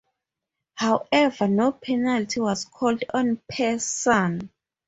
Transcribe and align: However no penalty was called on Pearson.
However 0.73 1.47
no 1.47 1.71
penalty 1.73 2.39
was 2.39 2.65
called 2.65 3.03
on 3.13 3.39
Pearson. 3.47 4.49